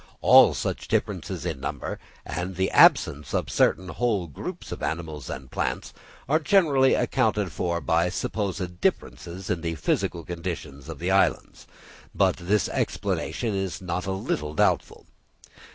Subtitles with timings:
[0.21, 5.51] All such differences in number, and the absence of certain whole groups of animals and
[5.51, 5.93] plants,
[6.27, 11.67] are generally accounted for by supposed differences in the physical conditions of the islands;
[12.15, 15.05] but this explanation is not a little doubtful.